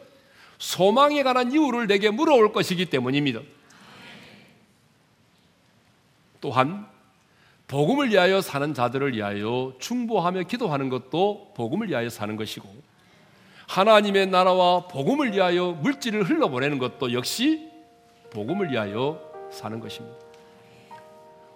[0.59, 3.41] 소망에 관한 이유를 내게 물어올 것이기 때문입니다.
[6.39, 6.87] 또한
[7.67, 12.90] 복음을 위하여 사는 자들을 위하여 충보하며 기도하는 것도 복음을 위하여 사는 것이고
[13.71, 17.71] 하나님의 나라와 복음을 위하여 물질을 흘러보내는 것도 역시
[18.29, 19.17] 복음을 위하여
[19.49, 20.17] 사는 것입니다.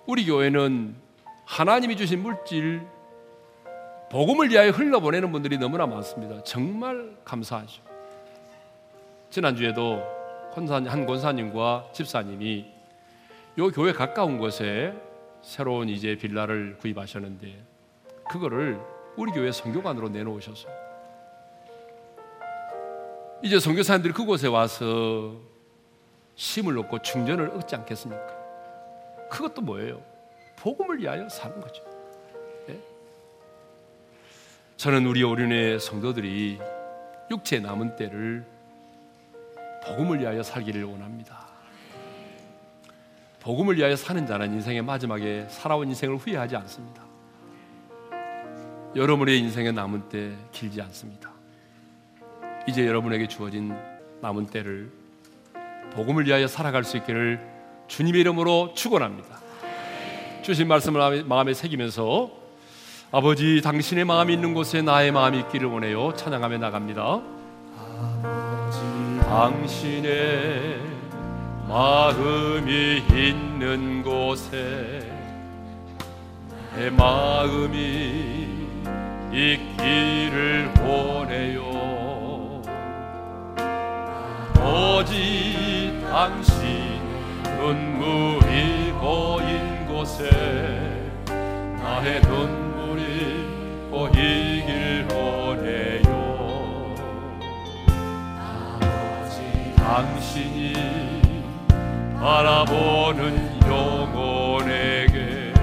[0.05, 0.95] 우리 교회는
[1.43, 2.87] 하나님이 주신 물질
[4.09, 6.41] 복음을 위하여 흘러보내는 분들이 너무나 많습니다.
[6.45, 7.81] 정말 감사하죠.
[9.29, 10.01] 지난주에도
[10.53, 12.65] 한 권사님과 집사님이
[13.57, 14.93] 요 교회 가까운 곳에
[15.41, 17.61] 새로운 이제 빌라를 구입하셨는데
[18.29, 18.79] 그거를
[19.17, 20.84] 우리 교회 성교관으로 내놓으셔서
[23.45, 25.35] 이제 선교사님들이 그곳에 와서
[26.33, 28.27] 심을 놓고 충전을 얻지 않겠습니까?
[29.29, 30.01] 그것도 뭐예요?
[30.55, 31.83] 복음을 위하여 사는 거죠.
[32.69, 32.79] 예?
[34.77, 36.57] 저는 우리 오륜의 성도들이
[37.29, 38.43] 육체 남은 때를
[39.85, 41.45] 복음을 위하여 살기를 원합니다.
[43.41, 47.03] 복음을 위하여 사는 자는 인생의 마지막에 살아온 인생을 후회하지 않습니다.
[48.95, 51.34] 여러분의 인생의 남은 때 길지 않습니다.
[52.67, 53.75] 이제 여러분에게 주어진
[54.21, 54.89] 남은 때를
[55.93, 57.39] 복음을 위하여 살아갈 수 있기를
[57.87, 59.39] 주님의 이름으로 축원합니다.
[60.41, 62.31] 주신 말씀을 마음에 새기면서
[63.11, 66.13] 아버지 당신의 마음이 있는 곳에 나의 마음이 있기를 원해요.
[66.15, 67.21] 찬양하며 나갑니다.
[67.77, 68.79] 아버지
[69.21, 70.79] 당신의
[71.67, 75.11] 마음이 있는 곳에
[76.75, 78.47] 내 마음이
[79.31, 81.84] 있기를 원해요
[84.65, 86.99] 오직 당신
[87.59, 90.29] 눈물이 보인 곳에
[91.77, 96.95] 나의 눈물이 보이길 원해요.
[98.39, 100.73] 아버지 당신이
[102.19, 105.53] 바라보는 영혼에게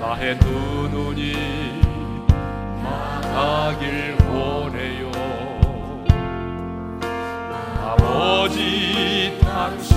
[0.00, 0.48] 나의 두
[0.90, 1.34] 눈이
[2.82, 4.21] 망하길
[8.12, 9.96] 아버지 당신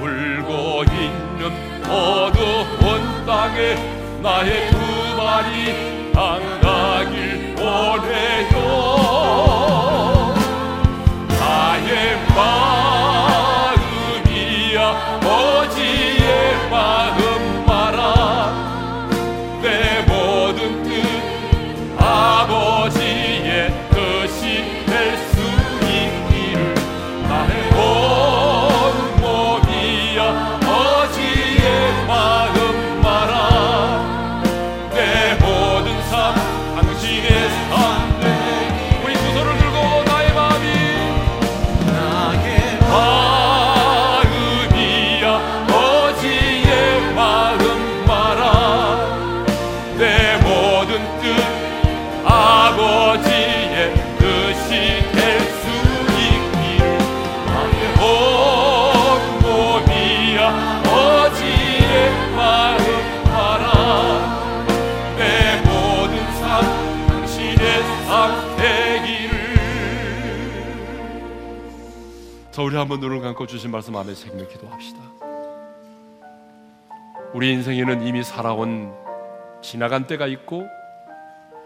[0.00, 1.50] 울고 있는
[1.90, 3.74] 어두운 땅에
[4.22, 4.76] 나의 두
[5.16, 8.54] 발이 당하길 원해요.
[11.28, 12.87] 나의 마우
[72.78, 75.00] 한번 눈을 감고 주신 말씀 안에 새기며 기도합시다.
[77.34, 78.94] 우리 인생에는 이미 살아온
[79.60, 80.66] 지나간 때가 있고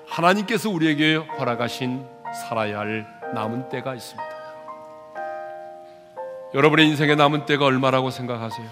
[0.09, 2.05] 하나님께서 우리에게 허락하신
[2.49, 4.33] 살아야 할 남은 때가 있습니다.
[6.55, 8.67] 여러분의 인생의 남은 때가 얼마라고 생각하세요?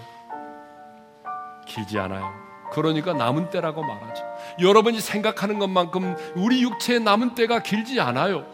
[1.65, 2.31] 길지 않아요.
[2.71, 4.23] 그러니까 남은 때라고 말하죠.
[4.59, 8.45] 여러분이 생각하는 것만큼 우리 육체의 남은 때가 길지 않아요.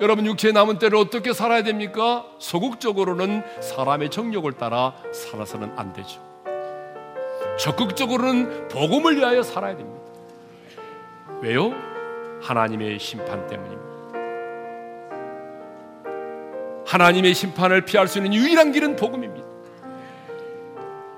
[0.00, 2.26] 여러분 육체의 남은 때를 어떻게 살아야 됩니까?
[2.38, 6.20] 소극적으로는 사람의 정욕을 따라 살아서는 안 되죠.
[7.58, 10.02] 적극적으로는 복음을 위하여 살아야 됩니다.
[11.40, 11.72] 왜요?
[12.42, 13.84] 하나님의 심판 때문입니다.
[16.86, 19.46] 하나님의 심판을 피할 수 있는 유일한 길은 복음입니다.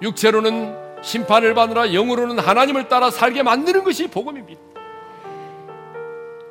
[0.03, 4.61] 육체로는 심판을 받느라 영으로는 하나님을 따라 살게 만드는 것이 복음입니다.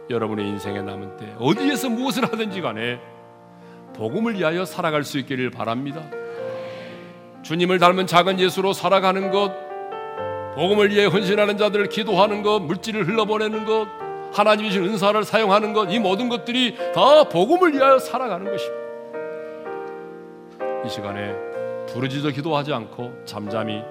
[0.10, 3.00] 여러분의 인생에 남은 때 어디에서 무엇을 하든지 간에
[3.96, 6.02] 복음을 위하여 살아갈 수 있기를 바랍니다.
[7.44, 9.54] 주님을 닮은 작은 예수로 살아가는 것,
[10.56, 13.88] 복음을 위해 헌신하는 자들을 기도하는 것, 물질을 흘러보내는 것,
[14.34, 18.86] 하나님이 주신 은사를 사용하는 것, 이 모든 것들이 다 복음을 위하여 살아가는 것입니다.
[20.86, 21.36] 이 시간에
[21.88, 23.82] 부르짖어 기도하지 않고 잠잠히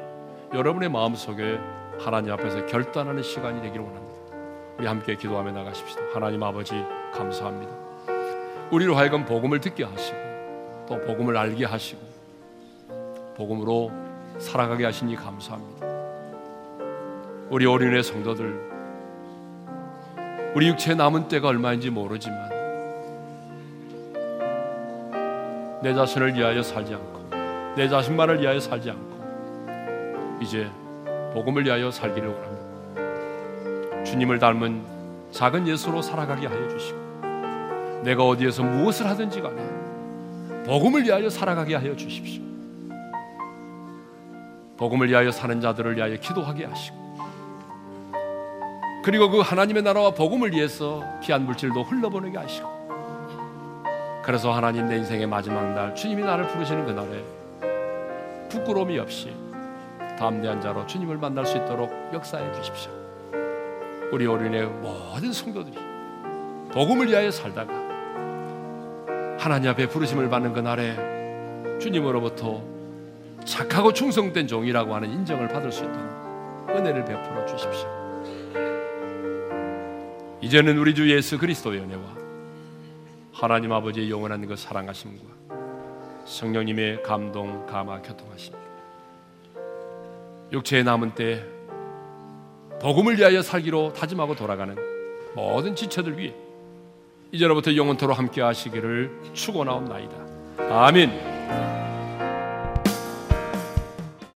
[0.52, 1.58] 여러분의 마음속에
[1.98, 4.03] 하나님 앞에서 결단하는 시간이 되기를 원합니다.
[4.78, 6.02] 우리 함께 기도하며 나가십시다.
[6.12, 6.74] 하나님 아버지
[7.12, 7.72] 감사합니다.
[8.70, 10.16] 우리로 하여금 복음을 듣게 하시고
[10.88, 12.00] 또 복음을 알게 하시고
[13.36, 13.92] 복음으로
[14.38, 15.86] 살아가게 하시니 감사합니다.
[17.50, 18.72] 우리 어린애 성도들
[20.54, 22.48] 우리 육체에 남은 때가 얼마인지 모르지만
[25.82, 30.68] 내 자신을 위하여 살지 않고 내 자신만을 위하여 살지 않고 이제
[31.32, 32.63] 복음을 위하여 살기를 원합니다.
[34.14, 34.84] 주님을 닮은
[35.32, 39.60] 작은 예수로 살아가게 하여 주시고 내가 어디에서 무엇을 하든지 간에
[40.64, 42.40] 복음을 위하여 살아가게 하여 주십시오.
[44.76, 46.96] 복음을 위하여 사는 자들을 위하여 기도하게 하시고
[49.02, 52.68] 그리고 그 하나님의 나라와 복음을 위해서 피한 물질도 흘러보내게 하시고
[54.22, 57.24] 그래서 하나님 내 인생의 마지막 날 주님이 나를 부르시는 그날에
[58.48, 59.34] 부끄러움이 없이
[60.16, 62.93] 담대한 자로 주님을 만날 수 있도록 역사해 주십시오.
[64.12, 65.76] 우리 어린의 모든 성도들이
[66.72, 67.72] 복음을 위하여 살다가
[69.38, 72.62] 하나님 앞에 부르심을 받는 그날에 주님으로부터
[73.44, 77.88] 착하고 충성된 종이라고 하는 인정을 받을 수 있도록 은혜를 베풀어 주십시오.
[80.40, 82.02] 이제는 우리 주 예수 그리스도의 은혜와
[83.32, 85.22] 하나님 아버지의 영원한 그 사랑하심과
[86.24, 88.54] 성령님의 감동, 감화, 교통하심
[90.52, 91.53] 육체에 남은 때
[92.84, 94.76] 복음을 위하여 살기로 다짐하고 돌아가는
[95.34, 96.34] 모든 지체들 위해
[97.32, 100.14] 이제로부터 영원토로 함께 하시기를 축원하옵나이다.
[100.68, 101.08] 아멘.